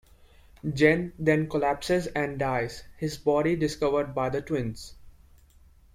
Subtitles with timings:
[0.73, 4.95] Gen then collapses and dies, his body discovered by the twins.